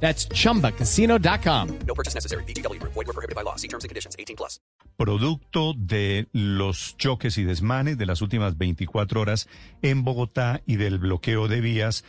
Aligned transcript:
That's 0.00 0.28
chumbacasino.com. 0.28 1.78
No 1.86 1.94
purchase 1.94 2.14
necessary. 2.14 2.44
BGW. 2.44 2.80
Void 2.82 2.94
were 2.94 3.12
prohibited 3.12 3.34
by 3.34 3.42
law. 3.42 3.56
See 3.56 3.68
terms 3.68 3.82
and 3.82 3.88
conditions. 3.88 4.14
18 4.18 4.36
plus. 4.36 4.60
producto 4.96 5.74
de 5.76 6.28
los 6.32 6.96
choques 6.96 7.38
y 7.38 7.44
desmanes 7.44 7.98
de 7.98 8.06
las 8.06 8.22
últimas 8.22 8.56
24 8.56 9.20
horas 9.20 9.48
en 9.82 10.04
Bogotá 10.04 10.62
y 10.66 10.76
del 10.76 10.98
bloqueo 10.98 11.48
de 11.48 11.60
vías. 11.60 12.04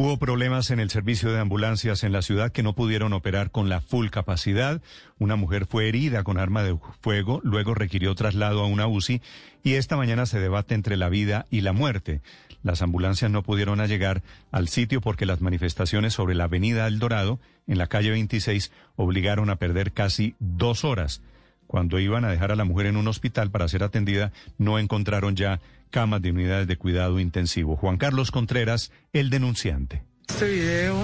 Hubo 0.00 0.16
problemas 0.16 0.70
en 0.70 0.78
el 0.78 0.90
servicio 0.90 1.32
de 1.32 1.40
ambulancias 1.40 2.04
en 2.04 2.12
la 2.12 2.22
ciudad 2.22 2.52
que 2.52 2.62
no 2.62 2.72
pudieron 2.72 3.12
operar 3.12 3.50
con 3.50 3.68
la 3.68 3.80
full 3.80 4.10
capacidad. 4.10 4.80
Una 5.18 5.34
mujer 5.34 5.66
fue 5.66 5.88
herida 5.88 6.22
con 6.22 6.38
arma 6.38 6.62
de 6.62 6.78
fuego, 7.00 7.40
luego 7.42 7.74
requirió 7.74 8.14
traslado 8.14 8.60
a 8.60 8.66
una 8.66 8.86
UCI 8.86 9.20
y 9.64 9.72
esta 9.72 9.96
mañana 9.96 10.24
se 10.26 10.38
debate 10.38 10.76
entre 10.76 10.96
la 10.96 11.08
vida 11.08 11.46
y 11.50 11.62
la 11.62 11.72
muerte. 11.72 12.20
Las 12.62 12.80
ambulancias 12.80 13.28
no 13.32 13.42
pudieron 13.42 13.84
llegar 13.88 14.22
al 14.52 14.68
sitio 14.68 15.00
porque 15.00 15.26
las 15.26 15.40
manifestaciones 15.40 16.14
sobre 16.14 16.36
la 16.36 16.44
avenida 16.44 16.86
El 16.86 17.00
Dorado, 17.00 17.40
en 17.66 17.78
la 17.78 17.88
calle 17.88 18.10
26, 18.10 18.70
obligaron 18.94 19.50
a 19.50 19.56
perder 19.56 19.90
casi 19.90 20.36
dos 20.38 20.84
horas. 20.84 21.22
Cuando 21.68 21.98
iban 21.98 22.24
a 22.24 22.30
dejar 22.30 22.50
a 22.50 22.56
la 22.56 22.64
mujer 22.64 22.86
en 22.86 22.96
un 22.96 23.08
hospital 23.08 23.50
para 23.50 23.68
ser 23.68 23.82
atendida, 23.84 24.32
no 24.56 24.78
encontraron 24.78 25.36
ya 25.36 25.60
camas 25.90 26.22
de 26.22 26.30
unidades 26.30 26.66
de 26.66 26.78
cuidado 26.78 27.20
intensivo. 27.20 27.76
Juan 27.76 27.98
Carlos 27.98 28.30
Contreras, 28.30 28.90
el 29.12 29.28
denunciante. 29.28 30.02
Este 30.26 30.48
video, 30.48 30.96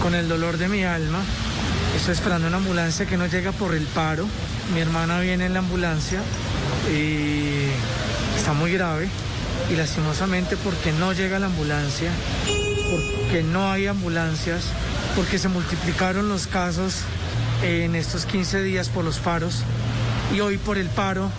con 0.00 0.14
el 0.14 0.28
dolor 0.28 0.56
de 0.56 0.68
mi 0.68 0.84
alma, 0.84 1.20
estoy 1.96 2.14
esperando 2.14 2.46
una 2.46 2.58
ambulancia 2.58 3.06
que 3.06 3.16
no 3.16 3.26
llega 3.26 3.50
por 3.50 3.74
el 3.74 3.84
paro. 3.86 4.24
Mi 4.72 4.80
hermana 4.80 5.18
viene 5.18 5.46
en 5.46 5.52
la 5.52 5.58
ambulancia 5.58 6.20
y 6.94 7.70
está 8.36 8.52
muy 8.52 8.72
grave. 8.72 9.08
Y 9.68 9.74
lastimosamente 9.74 10.56
porque 10.56 10.92
no 10.92 11.12
llega 11.12 11.40
la 11.40 11.46
ambulancia, 11.46 12.12
porque 12.88 13.42
no 13.42 13.68
hay 13.72 13.88
ambulancias, 13.88 14.62
porque 15.16 15.38
se 15.38 15.48
multiplicaron 15.48 16.28
los 16.28 16.46
casos 16.46 17.02
en 17.62 17.94
estos 17.94 18.24
15 18.26 18.62
días 18.62 18.88
por 18.88 19.04
los 19.04 19.18
paros 19.18 19.62
y 20.34 20.40
hoy 20.40 20.58
por 20.58 20.78
el 20.78 20.88
paro 20.88 21.30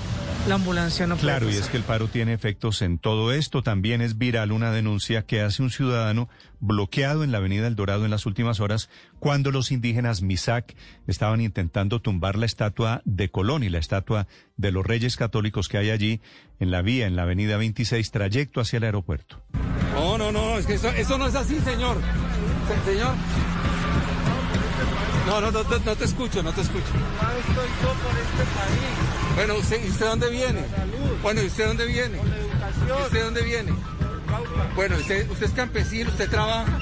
la 0.47 0.55
ambulancia 0.55 1.05
no 1.05 1.15
puede 1.15 1.27
Claro, 1.27 1.49
y 1.49 1.55
es 1.55 1.67
que 1.67 1.77
el 1.77 1.83
paro 1.83 2.07
tiene 2.07 2.33
efectos 2.33 2.81
en 2.81 2.97
todo 2.97 3.33
esto. 3.33 3.61
También 3.61 4.01
es 4.01 4.17
viral 4.17 4.51
una 4.53 4.71
denuncia 4.71 5.23
que 5.25 5.41
hace 5.41 5.61
un 5.61 5.69
ciudadano 5.69 6.29
bloqueado 6.61 7.23
en 7.25 7.31
la 7.31 7.39
avenida 7.39 7.67
El 7.67 7.75
Dorado 7.75 8.05
en 8.05 8.11
las 8.11 8.25
últimas 8.25 8.59
horas 8.61 8.89
cuando 9.19 9.51
los 9.51 9.69
indígenas 9.71 10.21
Misak 10.21 10.75
estaban 11.07 11.41
intentando 11.41 12.01
tumbar 12.01 12.37
la 12.37 12.45
estatua 12.45 13.01
de 13.05 13.29
Colón 13.29 13.63
y 13.63 13.69
la 13.69 13.79
estatua 13.79 14.27
de 14.55 14.71
los 14.71 14.85
reyes 14.85 15.17
católicos 15.17 15.67
que 15.67 15.77
hay 15.77 15.89
allí 15.89 16.21
en 16.59 16.71
la 16.71 16.81
vía, 16.81 17.05
en 17.05 17.15
la 17.17 17.23
avenida 17.23 17.57
26, 17.57 18.09
trayecto 18.09 18.61
hacia 18.61 18.77
el 18.77 18.85
aeropuerto. 18.85 19.41
No, 19.93 20.17
no, 20.17 20.31
no, 20.31 20.57
es 20.57 20.65
que 20.65 20.75
eso, 20.75 20.89
eso 20.89 21.17
no 21.17 21.27
es 21.27 21.35
así, 21.35 21.59
señor. 21.59 21.97
Se- 22.85 22.91
señor. 22.93 23.13
No, 25.29 25.39
no, 25.39 25.51
no, 25.51 25.63
no, 25.63 25.95
te 25.95 26.05
escucho, 26.05 26.41
no 26.41 26.51
te 26.51 26.61
escucho. 26.61 26.85
estoy 26.87 27.69
yo 27.83 27.93
por 28.01 28.17
este 28.17 28.43
país, 28.57 29.35
Bueno, 29.35 29.55
¿usted, 29.57 29.85
¿y 29.85 29.89
usted 29.89 30.05
dónde 30.07 30.29
viene? 30.31 30.65
Bueno, 31.21 31.43
¿y 31.43 31.45
usted 31.45 31.67
dónde 31.67 31.85
viene? 31.85 32.17
¿Y 32.17 33.03
usted 33.03 33.23
dónde 33.25 33.43
viene? 33.43 33.71
Bueno, 34.75 34.97
usted, 34.97 35.29
usted 35.29 35.45
es 35.45 35.51
campesino, 35.51 36.09
usted 36.09 36.31
trabaja. 36.31 36.79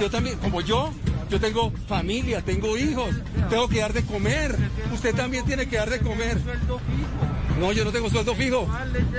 Yo 0.00 0.10
también, 0.10 0.38
como 0.38 0.62
yo, 0.62 0.90
yo 1.28 1.38
tengo 1.38 1.70
familia, 1.86 2.40
tengo 2.40 2.78
hijos, 2.78 3.14
tengo 3.50 3.68
que 3.68 3.80
dar 3.80 3.92
de 3.92 4.02
comer. 4.06 4.56
Usted 4.90 5.14
también 5.14 5.44
tiene 5.44 5.66
que 5.68 5.76
dar 5.76 5.90
de 5.90 6.00
comer. 6.00 6.38
No, 7.60 7.72
yo 7.72 7.84
no 7.84 7.92
tengo 7.92 8.08
sueldo 8.08 8.34
fijo. 8.34 8.66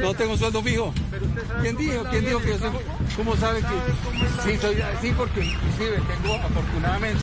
No 0.02 0.16
tengo 0.16 0.36
sueldo 0.36 0.64
fijo. 0.64 0.92
¿Quién 1.62 1.78
dijo? 1.78 2.04
¿Quién 2.10 2.26
dijo 2.26 2.40
que 2.40 2.50
yo 2.50 2.58
tengo? 2.58 2.82
¿Cómo 3.18 3.38
sabe 3.38 3.60
que? 3.60 4.52
Sí, 4.52 4.58
soy, 4.60 4.78
sí, 5.00 5.14
porque 5.16 5.46
inclusive 5.46 6.02
tengo 6.08 6.36
afortunadamente. 6.38 7.23